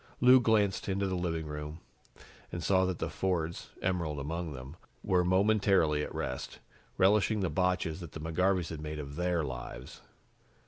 Lou 0.19 0.39
glanced 0.39 0.89
into 0.89 1.05
the 1.05 1.13
living 1.13 1.45
room 1.45 1.79
and 2.51 2.63
saw 2.63 2.85
that 2.85 2.97
the 2.97 3.07
Fords, 3.07 3.69
Emerald 3.83 4.19
among 4.19 4.51
them, 4.51 4.75
were 5.03 5.23
momentarily 5.23 6.01
at 6.01 6.11
rest, 6.15 6.57
relishing 6.97 7.41
the 7.41 7.51
botches 7.51 7.99
that 7.99 8.13
the 8.13 8.19
McGarveys 8.19 8.71
had 8.71 8.81
made 8.81 8.97
of 8.97 9.15
their 9.15 9.43
lives. 9.43 10.01